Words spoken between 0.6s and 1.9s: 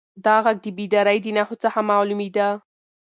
د بیدارۍ د نښو څخه